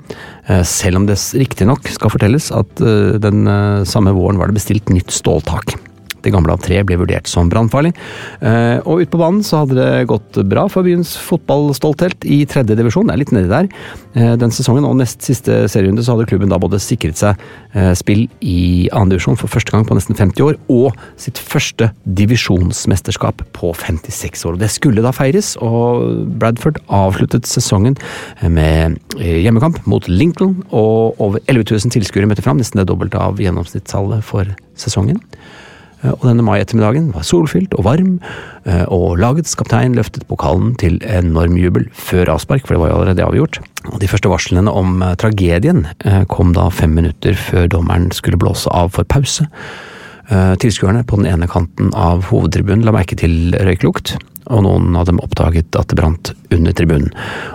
Eh, 0.48 0.64
Selv 0.64 1.02
om 1.02 1.06
det 1.06 1.18
riktignok 1.38 1.88
skal 1.92 2.10
fortelles 2.14 2.52
at 2.56 2.82
den 3.22 3.46
samme 3.86 4.14
våren 4.16 4.40
var 4.40 4.50
det 4.50 4.58
bestilt 4.58 4.90
nytt 4.90 5.12
ståltak. 5.14 5.78
Det 6.24 6.34
gamle 6.34 6.54
av 6.54 6.62
tre 6.64 6.82
ble 6.84 6.98
vurdert 7.00 7.30
som 7.30 7.50
brannfarlig, 7.52 7.94
eh, 8.42 8.78
og 8.84 9.04
ute 9.04 9.12
på 9.14 9.22
banen 9.22 9.44
så 9.46 9.64
hadde 9.64 9.78
det 9.80 10.08
gått 10.10 10.40
bra 10.50 10.66
for 10.72 10.88
byens 10.88 11.16
fotballstolthet 11.24 12.26
i 12.28 12.42
tredje 12.50 12.76
divisjon, 12.76 13.08
det 13.08 13.16
er 13.16 13.22
litt 13.22 13.34
nedi 13.36 13.52
der. 13.52 13.70
Eh, 14.16 14.36
Den 14.40 14.52
sesongen 14.52 14.88
og 14.88 14.98
nest 15.00 15.24
siste 15.26 15.66
serierunde 15.72 16.04
så 16.04 16.16
hadde 16.16 16.28
klubben 16.30 16.52
da 16.52 16.60
både 16.60 16.80
sikret 16.82 17.20
seg 17.20 17.40
eh, 17.74 17.94
spill 17.98 18.28
i 18.42 18.90
annen 18.92 19.14
divisjon 19.14 19.40
for 19.40 19.52
første 19.52 19.72
gang 19.72 19.86
på 19.88 19.96
nesten 19.98 20.18
50 20.18 20.46
år, 20.46 20.60
og 20.70 20.98
sitt 21.20 21.40
første 21.40 21.92
divisjonsmesterskap 22.04 23.44
på 23.56 23.74
56 23.76 24.46
år. 24.50 24.60
Det 24.60 24.72
skulle 24.74 25.04
da 25.06 25.14
feires, 25.16 25.56
og 25.64 26.28
Bradford 26.40 26.82
avsluttet 26.88 27.48
sesongen 27.50 27.98
med 28.44 29.00
hjemmekamp 29.20 29.82
mot 29.90 30.08
Lincoln, 30.08 30.64
og 30.72 31.20
over 31.22 31.40
11 31.48 31.72
000 31.72 31.96
tilskuere 31.96 32.30
møtte 32.30 32.46
fram, 32.46 32.60
nesten 32.60 32.82
det 32.82 32.90
dobbelte 32.90 33.20
av 33.20 33.40
gjennomsnittstallet 33.42 34.26
for 34.26 34.50
sesongen. 34.80 35.20
Eh, 36.04 36.14
Og 36.14 36.28
denne 36.30 36.46
mai-ettermiddagen 36.46 37.12
var 37.16 37.26
solfylt 37.28 37.74
og 37.78 37.86
varm, 37.88 38.20
eh, 38.66 38.86
og 38.88 39.20
lagets 39.20 39.56
kaptein 39.56 39.96
løftet 39.98 40.28
pokalen 40.28 40.76
til 40.80 41.00
enorm 41.04 41.58
jubel 41.58 41.90
før 41.94 42.36
avspark, 42.36 42.66
for 42.66 42.76
det 42.76 42.82
var 42.82 42.90
jo 42.90 43.00
allerede 43.00 43.26
avgjort. 43.26 43.60
Og 43.92 44.00
de 44.00 44.08
første 44.08 44.30
varslene 44.32 44.72
om 44.72 45.02
eh, 45.04 45.16
tragedien 45.16 45.88
kom 46.30 46.54
da 46.54 46.70
fem 46.70 46.96
minutter 46.96 47.36
før 47.36 47.68
dommeren 47.68 48.12
skulle 48.12 48.40
blåse 48.40 48.70
av 48.72 48.92
for 48.96 49.04
pause. 49.04 49.48
Tilskuerne 50.30 51.02
på 51.10 51.18
den 51.18 51.26
ene 51.26 51.48
kanten 51.50 51.90
av 51.98 52.28
hovedtribunen 52.30 52.84
la 52.86 52.94
merke 52.94 53.18
til 53.18 53.56
røyklukt, 53.66 54.14
og 54.50 54.64
noen 54.66 54.96
av 54.98 55.06
dem 55.10 55.22
oppdaget 55.22 55.78
at 55.78 55.92
det 55.92 55.98
brant 56.00 56.32
under 56.54 56.74
tribunen. 56.76 57.12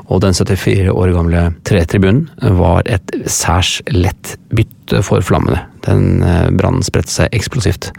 Og 0.06 0.22
den 0.22 0.36
74 0.36 0.92
år 0.92 1.12
gamle 1.14 1.44
tretribunen 1.66 2.28
var 2.58 2.86
et 2.86 3.14
særs 3.30 3.80
lett 3.90 4.36
bytte 4.54 5.02
for 5.06 5.24
flammene. 5.26 5.64
Den 5.86 6.22
eh, 6.22 6.50
brannen 6.54 6.84
spredte 6.86 7.12
seg 7.12 7.34
eksplosivt. 7.34 7.90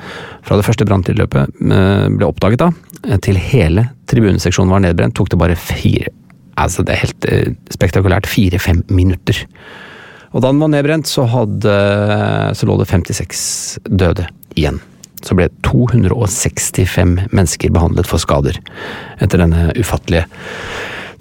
Fra 0.45 0.59
det 0.59 0.67
første 0.67 0.87
branntilløpet 0.87 1.59
eh, 1.65 2.05
ble 2.15 2.29
oppdaget 2.29 2.63
da, 2.63 2.71
eh, 3.03 3.19
til 3.25 3.39
hele 3.39 3.89
tribuneseksjonen 4.11 4.71
var 4.71 4.85
nedbrent, 4.85 5.17
tok 5.17 5.33
det 5.33 5.41
bare 5.41 5.59
fire 5.59 6.13
Altså, 6.55 6.85
det 6.87 6.93
er 6.93 7.01
helt 7.01 7.25
spektakulært. 7.75 8.29
Fire-fem 8.31 8.77
minutter. 8.87 9.41
Og 10.31 10.39
da 10.39 10.53
den 10.53 10.61
var 10.63 10.69
nedbrent, 10.71 11.09
så, 11.11 11.25
hadde, 11.27 11.73
så 12.55 12.69
lå 12.69 12.77
det 12.79 12.87
56 12.87 13.41
døde 13.91 14.29
igjen. 14.55 14.79
Så 15.25 15.33
ble 15.37 15.47
265 15.65 17.15
mennesker 17.33 17.73
behandlet 17.73 18.05
for 18.09 18.21
skader 18.21 18.59
etter 19.23 19.41
denne 19.41 19.71
ufattelige 19.79 20.27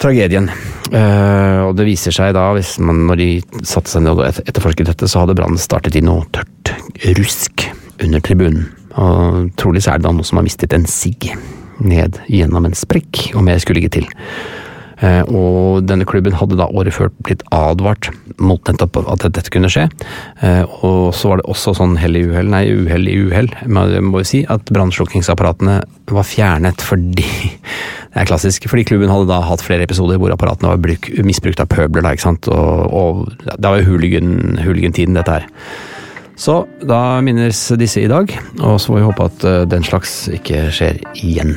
tragedien. 0.03 0.51
Uh, 0.93 1.71
og 1.71 1.77
det 1.79 1.87
viser 1.89 2.13
seg 2.15 2.35
da, 2.37 2.49
hvis 2.57 2.75
man, 2.83 3.05
når 3.09 3.21
de 3.21 3.29
satte 3.65 3.93
seg 3.93 4.05
ned 4.05 4.19
og 4.19 4.27
et- 4.27 4.43
etterforsket 4.45 4.91
dette, 4.91 5.09
så 5.09 5.23
hadde 5.23 5.37
brannen 5.39 5.61
startet 5.61 5.97
i 5.97 6.03
noe 6.05 6.27
tørt 6.35 6.75
rusk 7.17 7.65
under 8.03 8.21
tribunen. 8.21 8.67
Og 9.01 9.51
trolig 9.59 9.83
så 9.85 9.95
er 9.95 10.03
det 10.03 10.07
da 10.09 10.13
noen 10.15 10.27
som 10.27 10.39
har 10.39 10.47
mistet 10.47 10.75
en 10.77 10.87
sigg 10.91 11.31
ned 11.83 12.21
gjennom 12.31 12.69
en 12.69 12.77
sprekk, 12.79 13.33
om 13.39 13.49
jeg 13.51 13.65
skulle 13.65 13.83
ikke 13.83 13.97
til. 14.01 14.11
Eh, 15.05 15.23
Og 15.29 15.85
denne 15.85 16.07
klubben 16.09 16.33
hadde 16.39 16.57
da 16.57 16.65
året 16.73 16.95
før 16.97 17.11
blitt 17.27 17.43
advart 17.53 18.09
mot 18.41 18.63
nettopp 18.71 19.03
at 19.05 19.27
dette 19.35 19.51
kunne 19.53 19.69
skje. 19.73 19.85
Eh, 20.41 20.63
Og 20.87 21.13
så 21.15 21.29
var 21.33 21.43
det 21.43 21.49
også 21.51 21.75
sånn 21.77 21.97
hell 22.01 22.17
i 22.17 22.25
uhell, 22.25 22.49
nei 22.49 22.65
uhell 22.73 23.09
i 23.11 23.19
uhell, 23.27 23.51
må 23.69 23.85
jo 24.23 24.25
si, 24.25 24.45
at 24.49 24.71
brannslukkingsapparatene 24.73 25.81
var 26.15 26.25
fjernet 26.29 26.81
fordi 26.85 27.27
Det 28.15 28.23
er 28.23 28.29
klassisk, 28.31 28.69
fordi 28.71 28.85
klubben 28.87 29.11
hadde 29.11 29.27
da 29.27 29.41
hatt 29.43 29.63
flere 29.67 29.83
episoder 29.83 30.21
hvor 30.23 30.31
apparatene 30.31 30.69
var 30.71 30.79
bruk, 30.79 31.09
misbrukt 31.27 31.59
av 31.59 31.67
pøbler, 31.67 32.05
da, 32.07 32.13
ikke 32.15 32.23
sant. 32.29 32.47
Og, 32.47 32.93
og 32.95 33.33
det 33.43 33.59
var 33.67 33.81
jo 33.81 33.89
hooligan- 33.89 34.61
hooligan-tiden, 34.63 35.19
dette 35.19 35.35
her. 35.41 35.49
Så 36.39 36.61
da 36.87 37.19
minnes 37.27 37.59
disse 37.79 38.05
i 38.05 38.07
dag, 38.11 38.31
og 38.61 38.79
så 38.79 38.93
får 38.93 39.01
vi 39.01 39.05
håpe 39.09 39.27
at 39.27 39.45
eh, 39.51 39.65
den 39.75 39.83
slags 39.87 40.15
ikke 40.39 40.69
skjer 40.75 41.03
igjen. 41.19 41.57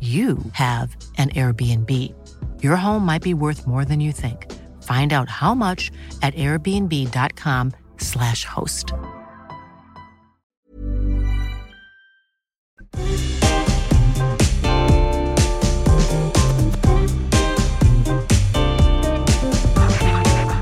you 0.00 0.36
have 0.52 0.94
an 1.16 1.30
Airbnb. 1.30 2.12
Your 2.62 2.76
home 2.76 3.06
might 3.06 3.22
be 3.22 3.32
worth 3.32 3.66
more 3.66 3.86
than 3.86 4.00
you 4.00 4.12
think. 4.12 4.52
Find 4.82 5.14
out 5.14 5.30
how 5.30 5.54
much 5.54 5.90
at 6.20 6.34
airbnb.com/slash 6.34 8.44
host. 8.44 8.92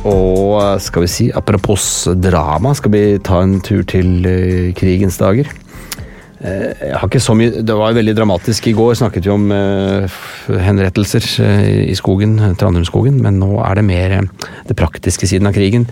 Og 0.05 0.61
eh, 0.61 0.81
skal 0.81 1.03
vi 1.03 1.09
si, 1.09 1.31
apropos 1.33 2.09
drama, 2.21 2.75
skal 2.77 2.93
vi 2.93 3.19
ta 3.25 3.41
en 3.43 3.61
tur 3.65 3.83
til 3.89 4.27
eh, 4.29 4.75
krigens 4.77 5.17
dager. 5.19 5.49
Jeg 6.45 6.99
har 7.01 7.09
ikke 7.09 7.23
så 7.25 7.33
mye 7.39 7.63
Det 7.65 7.77
var 7.79 7.97
veldig 7.97 8.15
dramatisk 8.19 8.69
i 8.69 8.75
går. 8.77 8.93
Snakket 9.01 9.25
vi 9.25 9.33
om 9.33 9.49
uh, 9.49 10.21
henrettelser 10.61 11.25
uh, 11.41 11.65
i 11.89 11.97
skogen, 11.97 12.37
Trandumskogen, 12.61 13.17
men 13.25 13.41
nå 13.41 13.57
er 13.65 13.81
det 13.81 13.87
mer 13.89 14.17
det 14.69 14.77
praktiske 14.77 15.29
siden 15.31 15.49
av 15.49 15.57
krigen. 15.57 15.89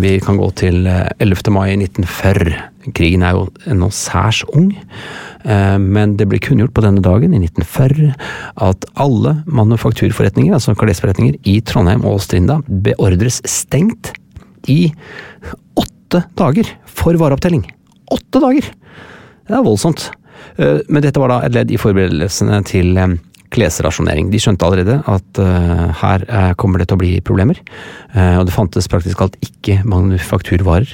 vi 0.00 0.20
kan 0.22 0.36
gå 0.38 0.50
til 0.54 0.84
11. 0.86 1.50
mai 1.50 1.72
1940. 1.74 2.52
Krigen 2.94 3.24
er 3.26 3.32
jo 3.34 3.48
ennå 3.66 3.88
særs 3.90 4.44
ung, 4.54 4.68
men 5.42 6.14
det 6.16 6.28
ble 6.30 6.38
kunngjort 6.38 6.74
på 6.76 6.84
denne 6.84 7.02
dagen, 7.02 7.34
i 7.34 7.40
1940, 7.42 8.12
at 8.68 8.86
alle 8.94 9.32
manufakturforretninger, 9.46 10.54
altså 10.54 10.76
klesforretninger, 10.78 11.40
i 11.42 11.58
Trondheim 11.66 12.06
og 12.06 12.22
Strinda 12.22 12.60
beordres 12.68 13.40
stengt 13.50 14.12
i 14.70 14.92
åtte 15.74 16.22
dager 16.38 16.70
for 16.86 17.18
vareopptelling. 17.18 17.66
Åtte 18.14 18.44
dager! 18.46 18.70
Det 19.44 19.56
er 19.56 19.64
voldsomt. 19.64 20.08
Eh, 20.56 20.80
men 20.88 21.04
dette 21.04 21.20
var 21.20 21.32
da 21.32 21.38
et 21.44 21.54
ledd 21.54 21.72
i 21.72 21.80
forberedelsene 21.80 22.60
til 22.68 22.98
eh, 23.00 23.16
klesrasjonering. 23.54 24.30
De 24.32 24.40
skjønte 24.42 24.66
allerede 24.66 24.96
at 25.06 25.38
uh, 25.38 25.90
her 26.00 26.24
kommer 26.58 26.80
det 26.80 26.88
til 26.90 26.96
å 26.96 27.02
bli 27.04 27.10
problemer. 27.22 27.60
Og 28.10 28.48
det 28.48 28.54
fantes 28.54 28.88
praktisk 28.90 29.20
alt 29.22 29.36
ikke 29.46 29.76
manufakturvarer, 29.86 30.90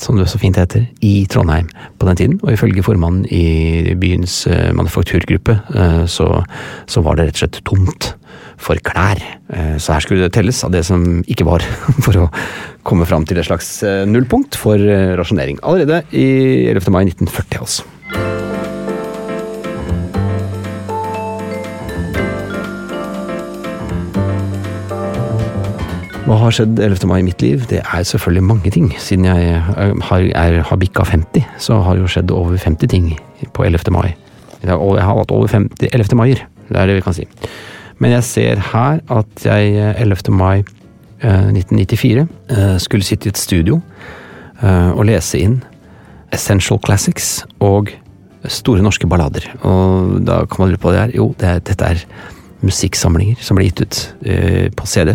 som 0.00 0.16
det 0.16 0.24
så 0.32 0.40
fint 0.40 0.56
heter, 0.56 0.86
i 1.04 1.26
Trondheim 1.28 1.68
på 2.00 2.08
den 2.08 2.16
tiden. 2.16 2.38
Og 2.40 2.54
ifølge 2.54 2.86
formannen 2.86 3.26
i 3.28 3.92
byens 4.00 4.38
manufakturgruppe 4.78 5.58
så, 6.08 6.30
så, 6.88 7.04
var 7.04 7.20
det 7.20 7.28
rett 7.28 7.36
og 7.36 7.42
slett 7.42 7.60
tomt 7.68 8.08
for 8.58 8.80
klær. 8.84 9.20
så 9.78 9.94
her 9.94 10.04
skulle 10.04 10.26
det 10.26 10.34
telles 10.34 10.60
av 10.66 10.72
det 10.74 10.84
som 10.86 11.22
ikke 11.30 11.46
var, 11.48 11.64
for 12.04 12.24
å 12.24 12.30
komme 12.86 13.06
fram 13.08 13.26
til 13.28 13.40
et 13.40 13.48
slags 13.48 13.78
nullpunkt 14.08 14.58
for 14.58 14.82
rasjonering. 15.18 15.62
Allerede 15.62 16.02
i 16.12 16.66
11. 16.74 16.90
mai 16.92 17.04
1940, 17.06 17.62
altså. 17.62 17.86
Hva 26.28 26.36
har 26.42 26.52
skjedd 26.52 26.76
11. 26.76 27.06
mai 27.08 27.22
i 27.22 27.24
mitt 27.24 27.40
liv? 27.40 27.62
Det 27.70 27.78
er 27.80 28.02
selvfølgelig 28.04 28.42
mange 28.44 28.68
ting. 28.74 28.90
Siden 29.00 29.24
jeg 29.24 29.46
eh, 29.48 29.92
har, 30.10 30.24
er, 30.36 30.58
har 30.68 30.76
bikka 30.76 31.06
50, 31.08 31.46
så 31.56 31.78
har 31.80 31.96
det 31.96 32.02
jo 32.02 32.10
skjedd 32.12 32.34
over 32.36 32.58
50 32.60 32.90
ting 32.92 33.06
på 33.56 33.64
11. 33.64 33.88
mai. 33.94 34.10
Jeg 34.60 34.76
har 34.76 35.08
hatt 35.08 35.32
over 35.32 35.48
50 35.48 35.88
11. 35.88 36.18
maier, 36.20 36.42
det 36.68 36.76
er 36.76 36.90
det 36.90 36.98
vi 36.98 37.04
kan 37.06 37.16
si. 37.16 37.24
Men 37.98 38.14
jeg 38.14 38.26
ser 38.26 38.60
her 38.72 39.00
at 39.10 39.44
jeg 39.44 39.72
11. 39.98 40.28
Eh, 40.28 40.34
mai 40.34 40.64
1994 41.18 42.20
eh, 42.22 42.76
skulle 42.78 43.06
sitte 43.06 43.26
i 43.26 43.32
et 43.32 43.40
studio 43.40 43.80
og 44.58 45.04
lese 45.06 45.38
inn 45.38 45.60
Essential 46.34 46.80
Classics 46.82 47.44
og 47.62 47.92
Store 48.50 48.82
norske 48.82 49.06
ballader. 49.06 49.44
Og 49.62 50.16
da 50.26 50.40
kan 50.50 50.64
man 50.64 50.72
lure 50.72 50.80
på 50.82 50.90
hva 50.90 50.94
det 50.96 51.02
er. 51.04 51.12
Jo, 51.14 51.28
det 51.38 51.46
er, 51.46 51.60
dette 51.62 51.90
er 51.92 52.02
musikksamlinger 52.66 53.38
som 53.42 53.58
ble 53.58 53.68
gitt 53.68 53.84
ut 53.84 54.00
på 54.74 54.88
CD. 54.90 55.12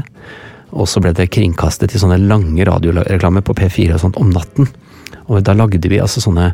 Og 0.72 0.88
så 0.88 1.04
ble 1.04 1.12
det 1.18 1.28
kringkastet 1.36 1.92
i 1.92 2.00
sånne 2.00 2.22
lange 2.24 2.63
radioreklamer 2.68 3.44
på 3.44 3.56
P4 3.60 3.98
og 3.98 4.04
sånt 4.06 4.22
om 4.22 4.32
natten. 4.32 4.72
Og 5.28 5.44
da 5.44 5.56
lagde 5.58 5.92
vi 5.92 6.00
altså 6.00 6.24
sånne 6.24 6.54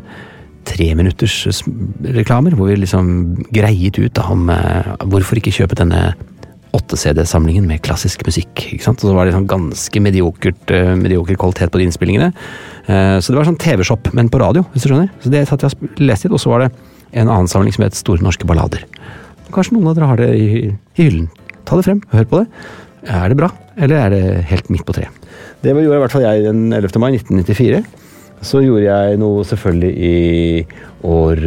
treminutters 0.68 1.62
reklamer, 2.16 2.54
hvor 2.56 2.70
vi 2.70 2.80
liksom 2.80 3.08
greiet 3.54 3.98
ut 4.00 4.14
da, 4.16 4.26
om 4.32 4.50
eh, 4.52 4.92
hvorfor 5.10 5.40
ikke 5.40 5.54
kjøpe 5.54 5.78
denne 5.78 6.10
8-CD-samlingen 6.76 7.66
med 7.66 7.82
klassisk 7.82 8.22
musikk. 8.26 8.52
ikke 8.74 8.84
sant? 8.84 9.02
Og 9.02 9.10
så 9.10 9.14
var 9.16 9.26
det 9.26 9.34
sånn 9.34 9.48
ganske 9.50 10.02
mediokert, 10.02 10.70
uh, 10.70 10.92
medioker 10.98 11.38
kvalitet 11.40 11.72
på 11.72 11.80
de 11.80 11.88
innspillingene. 11.88 12.28
Uh, 12.86 13.18
så 13.18 13.32
det 13.32 13.40
var 13.40 13.48
sånn 13.48 13.58
TV-shop, 13.58 14.12
men 14.14 14.30
på 14.30 14.38
radio, 14.42 14.62
hvis 14.70 14.86
du 14.86 14.92
skjønner. 14.92 15.10
Så 15.24 15.32
det 15.34 15.42
satt 15.50 15.64
jeg 15.66 15.74
og 15.74 16.02
leste 16.04 16.28
litt, 16.28 16.36
og 16.36 16.42
så 16.42 16.52
var 16.52 16.62
det 16.62 16.70
en 17.10 17.26
annen 17.26 17.50
samling 17.50 17.74
som 17.74 17.86
het 17.86 17.98
Store 17.98 18.22
norske 18.22 18.46
ballader. 18.46 18.84
Kanskje 19.50 19.74
noen 19.74 19.90
av 19.90 19.98
dere 19.98 20.10
har 20.12 20.22
det 20.22 20.30
i, 20.38 20.50
i 20.70 21.08
hyllen. 21.08 21.26
Ta 21.66 21.78
det 21.78 21.88
frem, 21.88 22.04
hør 22.14 22.30
på 22.30 22.44
det. 22.44 22.62
Er 23.10 23.32
det 23.32 23.40
bra, 23.40 23.50
eller 23.80 23.96
er 23.98 24.14
det 24.14 24.22
helt 24.52 24.70
midt 24.70 24.86
på 24.86 24.94
treet? 24.94 25.26
Det 25.60 25.74
gjorde 25.74 25.98
i 25.98 26.02
hvert 26.04 26.14
fall 26.14 26.24
jeg 26.24 26.46
den 26.46 26.70
11. 26.72 27.00
mai 27.02 27.10
1994. 27.18 27.82
Så 28.42 28.62
gjorde 28.64 28.86
jeg 28.86 29.18
noe 29.20 29.44
selvfølgelig 29.44 29.90
i 29.96 30.62
år 31.04 31.42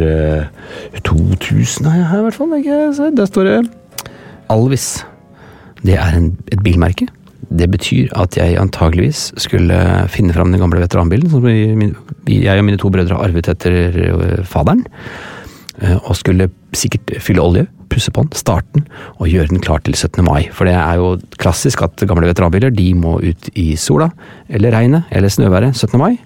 2000, 1.06 1.88
har 1.88 1.98
jeg 1.98 2.06
her 2.10 2.22
i 2.22 2.26
hvert 2.28 2.38
fall. 2.38 2.54
Ikke? 2.58 3.10
Der 3.18 3.26
står 3.26 3.48
det 3.48 3.58
Alvis. 4.52 5.04
Det 5.84 5.98
er 5.98 6.16
en, 6.16 6.32
et 6.52 6.62
bilmerke. 6.64 7.08
Det 7.54 7.68
betyr 7.70 8.12
at 8.18 8.36
jeg 8.38 8.56
antageligvis 8.58 9.32
skulle 9.40 9.76
finne 10.10 10.34
fram 10.34 10.52
den 10.52 10.62
gamle 10.62 10.80
veteranbilen 10.82 11.30
som 11.30 11.44
jeg 11.46 12.58
og 12.58 12.64
mine 12.66 12.80
to 12.80 12.90
brødre 12.90 13.16
har 13.16 13.28
arvet 13.28 13.48
etter 13.52 13.94
øh, 13.94 14.44
faderen. 14.48 14.84
Øh, 15.82 15.96
og 16.08 16.16
skulle 16.16 16.48
sikkert 16.74 17.16
fylle 17.20 17.42
olje 17.42 17.66
pusse 17.90 18.10
på 18.10 18.24
den, 18.24 18.32
starte 18.34 18.66
den 18.74 18.86
og 19.20 19.28
gjøre 19.28 19.50
den 19.52 19.60
klar 19.62 19.82
til 19.84 19.94
17. 19.94 20.24
mai. 20.24 20.48
For 20.52 20.66
det 20.66 20.74
er 20.74 20.98
jo 20.98 21.18
klassisk 21.38 21.82
at 21.82 22.06
gamle 22.08 22.30
veteranbiler 22.30 22.72
de 22.74 22.88
må 22.94 23.18
ut 23.20 23.50
i 23.54 23.74
sola, 23.76 24.08
eller 24.48 24.74
regnet, 24.74 25.04
eller 25.12 25.28
snøværet 25.28 25.76
17. 25.76 25.98
mai. 26.00 26.16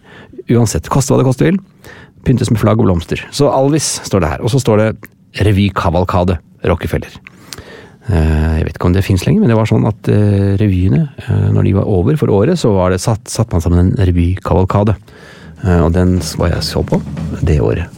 Uansett, 0.49 0.89
koste 0.93 1.13
hva 1.13 1.21
det 1.21 1.29
koste 1.29 1.49
vil. 1.49 1.59
Pyntes 2.25 2.51
med 2.53 2.61
flagg 2.61 2.81
og 2.81 2.89
blomster. 2.89 3.21
Så 3.35 3.51
Alvis 3.53 3.99
står 4.09 4.25
det 4.25 4.35
her. 4.35 4.45
Og 4.45 4.53
så 4.53 4.61
står 4.63 4.83
det 4.83 4.93
Revykavalkade 5.45 6.39
Rockefeller. 6.69 7.19
Eh, 8.09 8.55
jeg 8.57 8.65
vet 8.65 8.79
ikke 8.79 8.89
om 8.89 8.95
det 8.97 9.05
fins 9.05 9.27
lenger, 9.27 9.43
men 9.43 9.53
det 9.53 9.59
var 9.59 9.69
sånn 9.69 9.85
at 9.89 10.09
eh, 10.09 10.55
revyene, 10.61 11.03
eh, 11.27 11.49
når 11.53 11.69
de 11.69 11.75
var 11.77 11.91
over 11.93 12.17
for 12.17 12.33
året, 12.33 12.57
så 12.57 12.73
var 12.73 12.95
det 12.95 13.03
satt, 13.05 13.29
satt 13.29 13.53
man 13.53 13.65
sammen 13.65 13.83
en 13.83 14.09
revykavalkade. 14.09 14.97
Og 15.83 15.89
den 15.91 16.21
var 16.39 16.53
jeg 16.53 16.63
så 16.63 16.85
på 16.87 17.01
det 17.43 17.57
året. 17.59 17.91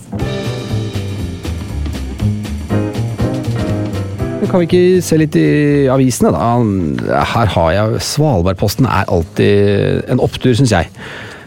Kan 4.49 4.63
vi 4.63 4.67
ikke 4.67 5.03
se 5.05 5.19
litt 5.21 5.37
i 5.37 5.51
avisene, 5.93 6.33
da? 6.33 7.21
Her 7.35 7.53
har 7.53 7.75
jeg 7.77 8.01
Svalbardposten 8.03 8.89
er 8.89 9.13
alltid 9.13 10.09
en 10.11 10.25
opptur, 10.25 10.57
syns 10.57 10.73
jeg. 10.73 10.89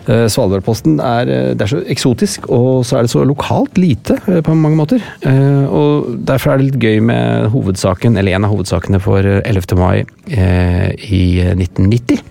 Eh, 0.03 0.25
Svalbardposten 0.27 0.97
er, 0.99 1.29
eh, 1.31 1.53
det 1.55 1.63
er 1.63 1.71
så 1.71 1.79
eksotisk, 1.87 2.49
og 2.51 2.83
så 2.83 2.97
er 2.97 3.05
det 3.05 3.11
så 3.13 3.23
lokalt 3.23 3.77
lite 3.79 4.17
eh, 4.27 4.41
på 4.43 4.55
mange 4.55 4.75
måter. 4.75 5.03
Og 5.71 6.19
Derfor 6.27 6.53
er 6.53 6.57
det 6.59 6.71
litt 6.71 6.83
gøy 6.83 6.99
med 7.01 7.49
hovedsaken, 7.53 8.17
eller 8.17 8.35
en 8.35 8.45
av 8.45 8.51
hovedsakene 8.51 8.99
for 8.99 9.23
11. 9.23 9.77
mai 9.79 10.03
i 10.33 11.23
1990. 11.53 12.21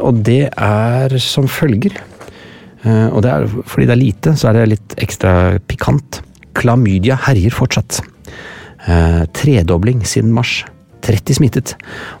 Og 0.00 0.22
det 0.26 0.50
er 0.50 1.16
som 1.22 1.46
følger. 1.48 1.94
Og 2.84 3.22
det 3.22 3.30
er 3.30 3.46
fordi 3.68 3.86
det 3.86 3.94
er 3.94 4.00
lite, 4.00 4.34
så 4.36 4.50
er 4.50 4.58
det 4.58 4.70
litt 4.74 4.96
ekstra 4.98 5.58
pikant. 5.68 6.22
Klamydia 6.54 7.18
herjer 7.28 7.54
fortsatt. 7.54 8.00
Tredobling 9.36 10.02
siden 10.08 10.32
mars. 10.34 10.64
30 11.04 11.38
smittet. 11.38 11.74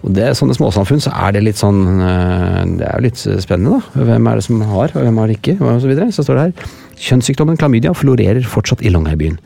Og 0.04 0.14
det 0.16 0.32
sånne 0.38 0.56
småsamfunn 0.56 1.02
så 1.04 1.12
er 1.26 1.36
det 1.36 1.44
litt 1.46 1.60
sånn 1.60 1.82
eh, 2.00 2.62
Det 2.80 2.86
er 2.86 2.94
jo 2.96 3.06
litt 3.08 3.20
spennende, 3.20 3.80
da. 3.80 4.04
Hvem 4.10 4.30
er 4.30 4.40
det 4.40 4.46
som 4.46 4.62
har, 4.72 4.94
og 4.94 5.04
hvem 5.06 5.20
har 5.22 5.30
det 5.30 5.40
ikke? 5.40 5.58
Og 5.60 5.82
så, 5.82 5.90
videre. 5.90 6.12
så 6.14 6.26
står 6.26 6.38
det 6.38 6.46
her 6.48 6.78
kjønnssykdommen 7.00 7.58
klamydia 7.60 7.92
florerer 7.96 8.44
fortsatt 8.48 8.84
i 8.84 8.92
Longyearbyen. 8.92 9.38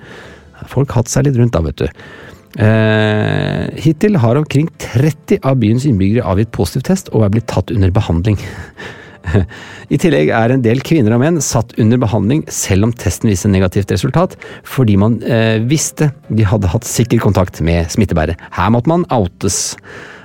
Folk 0.70 0.94
hatt 0.96 1.10
seg 1.12 1.28
litt 1.28 1.38
rundt 1.38 1.54
da, 1.54 1.62
vet 1.64 1.82
du. 1.82 1.86
Eh, 2.54 3.64
hittil 3.82 4.18
har 4.22 4.38
omkring 4.38 4.68
30 4.78 5.42
av 5.42 5.58
byens 5.58 5.86
innbyggere 5.88 6.26
avgitt 6.30 6.52
positiv 6.54 6.84
test 6.86 7.10
og 7.10 7.26
er 7.26 7.32
blitt 7.34 7.48
tatt 7.50 7.72
under 7.74 7.90
behandling. 7.94 8.38
I 9.94 9.98
tillegg 10.00 10.32
er 10.34 10.54
en 10.54 10.64
del 10.64 10.82
kvinner 10.84 11.16
og 11.16 11.22
menn 11.22 11.40
satt 11.44 11.74
under 11.80 12.00
behandling 12.02 12.44
selv 12.52 12.88
om 12.88 12.94
testen 12.96 13.30
viste 13.32 13.50
negativt 13.50 13.92
resultat, 13.94 14.36
fordi 14.68 14.98
man 15.00 15.20
eh, 15.22 15.60
visste 15.64 16.12
de 16.28 16.46
hadde 16.48 16.70
hatt 16.72 16.88
sikker 16.88 17.22
kontakt 17.22 17.60
med 17.64 17.90
smittebærer. 17.92 18.38
Her 18.56 18.74
måtte 18.74 18.92
man 18.92 19.06
outes. 19.14 19.76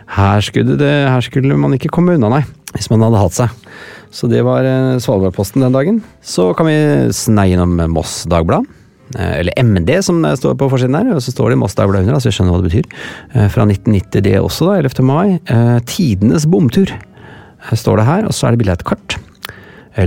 Her 0.09 0.41
skulle, 0.41 0.77
det, 0.79 0.89
her 1.09 1.21
skulle 1.25 1.57
man 1.59 1.75
ikke 1.77 1.91
komme 1.93 2.17
unna, 2.17 2.31
nei, 2.39 2.43
hvis 2.75 2.89
man 2.91 3.05
hadde 3.05 3.23
hatt 3.23 3.37
seg. 3.37 3.63
Så 4.13 4.29
det 4.29 4.41
var 4.45 4.65
eh, 4.65 4.97
Svalbardposten 5.01 5.63
den 5.63 5.75
dagen. 5.75 6.03
Så 6.25 6.51
kan 6.57 6.69
vi 6.69 6.77
sneie 7.15 7.55
innom 7.55 7.77
Moss 7.93 8.23
Dagblad. 8.29 8.65
Eh, 9.15 9.35
eller 9.41 9.53
MD, 9.61 9.91
som 10.05 10.23
står 10.37 10.57
på 10.57 10.69
forsiden 10.71 10.97
her. 10.97 11.11
Og 11.13 11.21
så 11.21 11.33
står 11.33 11.53
det 11.53 11.59
Moss 11.61 11.77
Dagblad 11.77 12.07
under, 12.07 12.17
så 12.17 12.31
jeg 12.31 12.39
skjønner 12.39 12.55
hva 12.55 12.63
det 12.63 12.71
betyr. 12.71 12.89
Eh, 13.35 13.47
fra 13.53 13.67
1990 13.69 14.25
det 14.25 14.35
også, 14.41 14.71
da, 14.71 14.79
11. 14.81 15.05
mai. 15.05 15.37
Tidenes 15.89 16.49
bomtur 16.49 16.95
står 17.75 18.01
det 18.01 18.07
her, 18.07 18.29
og 18.29 18.35
så 18.35 18.47
er 18.47 18.55
det 18.55 18.61
bilde 18.61 18.75
av 18.75 18.81
et 18.81 18.89
kart. 18.91 19.17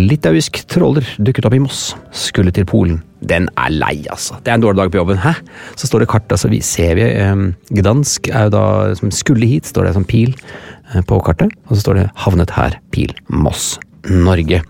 Litauisk 0.01 0.63
tråler 0.71 1.05
dukket 1.21 1.47
opp 1.49 1.57
i 1.57 1.61
Moss, 1.61 1.81
skulle 2.17 2.53
til 2.55 2.65
Polen. 2.69 3.01
Den 3.21 3.49
er 3.61 3.73
lei, 3.75 4.07
altså. 4.11 4.39
Det 4.41 4.51
er 4.51 4.57
en 4.57 4.65
dårlig 4.65 4.81
dag 4.81 4.93
på 4.93 5.01
jobben. 5.01 5.21
Hæ? 5.21 5.35
Så 5.77 5.91
står 5.91 6.03
det 6.03 6.11
kart, 6.13 6.33
altså 6.33 6.49
vi 6.53 6.63
ser 6.65 6.97
vi 6.99 7.07
eh, 7.11 7.43
Gdansk 7.77 8.31
er 8.33 8.49
jo 8.49 8.55
da 8.57 8.65
som 8.99 9.13
skulle 9.15 9.49
hit, 9.51 9.69
står 9.69 9.91
det 9.91 9.95
som 9.99 10.07
pil 10.09 10.33
eh, 10.95 11.03
på 11.07 11.21
kartet. 11.27 11.53
Og 11.69 11.77
så 11.77 11.85
står 11.85 12.01
det 12.01 12.11
havnet 12.25 12.55
her, 12.57 12.79
pil, 12.95 13.13
Moss. 13.29 13.77
Norge. 14.11 14.63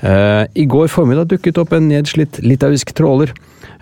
Eh, 0.00 0.44
I 0.54 0.64
går 0.70 0.90
formiddag 0.92 1.30
dukket 1.32 1.58
opp 1.58 1.72
en 1.74 1.88
nedslitt 1.90 2.38
litauisk 2.44 2.92
tråler 2.94 3.32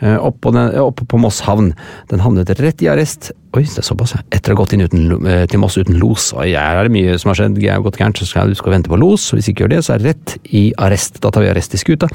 eh, 0.00 0.16
oppe 0.16 0.48
på, 0.48 1.06
på 1.10 1.20
Moss 1.20 1.42
havn. 1.44 1.74
Den 2.10 2.22
havnet 2.24 2.52
rett 2.56 2.84
i 2.84 2.88
arrest 2.92 3.32
Oi, 3.56 3.62
det 3.64 3.80
er 3.80 3.86
såpass. 3.86 4.12
Etter 4.36 4.52
å 4.52 4.56
ha 4.56 4.60
gått 4.60 4.74
inn 4.76 4.84
uten, 4.84 5.12
eh, 5.24 5.46
til 5.48 5.62
Moss 5.62 5.78
uten 5.80 5.96
los. 5.96 6.28
Og 6.36 6.44
her 6.44 6.76
er 6.76 6.88
det 6.88 6.92
mye 6.92 7.14
som 7.20 7.30
har 7.30 7.38
skjedd. 7.38 7.56
jeg 7.62 7.72
har 7.72 7.84
gått 7.84 7.96
gærent, 7.96 8.18
så 8.20 8.28
skal 8.28 8.52
du 8.52 8.58
skal 8.58 8.74
vente 8.74 8.92
på 8.92 8.98
los. 9.00 9.30
Hvis 9.32 9.48
ikke 9.48 9.64
gjør 9.64 9.72
det, 9.72 9.78
så 9.86 9.94
er 9.94 10.02
det 10.02 10.12
rett 10.12 10.36
i 10.52 10.64
arrest. 10.76 11.22
Da 11.24 11.32
tar 11.32 11.44
vi 11.44 11.48
arrest 11.48 11.72
i 11.72 11.80
skuta. 11.80 12.10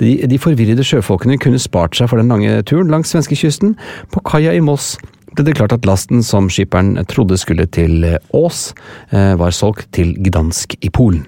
De, 0.00 0.14
de 0.24 0.40
forvirrede 0.40 0.84
sjøfolkene 0.84 1.36
kunne 1.40 1.60
spart 1.60 1.98
seg 1.98 2.08
for 2.08 2.16
den 2.16 2.32
lange 2.32 2.62
turen 2.64 2.88
langs 2.88 3.12
svenskekysten. 3.12 3.76
På 4.14 4.24
kaia 4.24 4.56
i 4.56 4.64
Moss 4.64 4.94
ble 5.36 5.44
det 5.44 5.58
klart 5.58 5.76
at 5.76 5.84
lasten 5.84 6.24
som 6.24 6.48
skipperen 6.48 6.96
trodde 7.12 7.36
skulle 7.36 7.68
til 7.68 8.16
Ås, 8.32 8.72
var 9.12 9.52
solgt 9.52 9.92
til 9.92 10.16
Gdansk 10.24 10.72
i 10.80 10.88
Polen. 10.88 11.26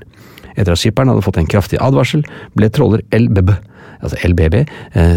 Etter 0.61 0.77
at 0.77 0.83
skipperen 0.83 1.11
hadde 1.13 1.25
fått 1.25 1.41
en 1.41 1.49
kraftig 1.51 1.81
advarsel, 1.81 2.25
ble 2.59 2.69
tråler 2.69 3.03
LBB, 3.17 3.55
altså 4.05 4.21
LBB 4.29 4.63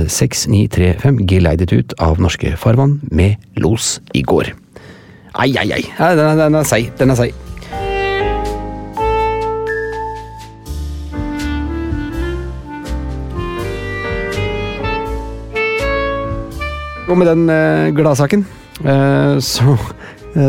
6935 0.07 1.23
geleidet 1.27 1.75
ut 1.75 1.95
av 2.03 2.21
norske 2.23 2.55
farvann 2.59 3.01
med 3.11 3.39
los 3.59 3.97
i 4.15 4.23
går. 4.23 4.53
Ai, 5.33 5.51
ai, 5.57 5.71
ai. 5.73 5.83
Den, 5.97 6.37
den 6.39 6.61
er 6.61 6.69
seig. 6.69 6.93
Den 6.99 7.11
er 7.11 7.19
seig. 7.19 7.33
Og 17.13 17.17
med 17.19 17.27
den 17.27 17.49
eh, 17.51 17.91
gladsaken 17.93 18.45
eh, 18.85 19.35
så 19.43 19.73
eh, 19.75 19.89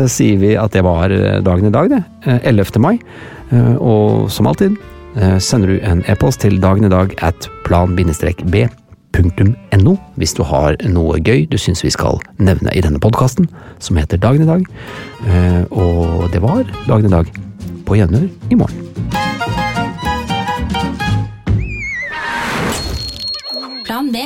sier 0.09 0.37
vi 0.41 0.55
at 0.57 0.73
det 0.73 0.83
var 0.85 1.09
dagen 1.45 1.65
i 1.69 1.73
dag, 1.73 1.89
det. 1.91 2.03
11. 2.43 2.79
mai. 2.81 2.99
Og 3.77 4.31
som 4.33 4.47
alltid 4.49 4.77
sender 5.39 5.67
du 5.71 5.79
en 5.85 6.03
e-post 6.11 6.41
til 6.43 6.61
dagenedag 6.61 7.13
at 7.23 7.49
plan-b.no 7.67 8.67
hvis 10.19 10.33
du 10.35 10.43
har 10.43 10.75
noe 10.91 11.19
gøy 11.23 11.45
du 11.47 11.57
syns 11.61 11.83
vi 11.85 11.91
skal 11.93 12.19
nevne 12.35 12.73
i 12.75 12.81
denne 12.83 12.99
podkasten, 12.99 13.47
som 13.79 13.95
heter 13.95 14.17
Dagen 14.19 14.43
i 14.43 14.49
dag. 14.49 14.65
Og 15.71 16.31
det 16.33 16.41
var 16.43 16.63
Dagen 16.87 17.05
i 17.05 17.13
dag. 17.13 17.25
På 17.85 17.95
gjenhør 17.95 18.27
i 18.49 18.55
morgen. 18.57 18.81
Plan 23.85 24.11
B. 24.11 24.17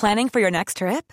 Planning 0.00 0.28
for 0.30 0.40
your 0.40 0.50
next 0.50 0.78
trip? 0.78 1.12